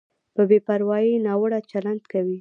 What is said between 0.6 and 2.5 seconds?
پروایۍ ناوړه چلند کوي.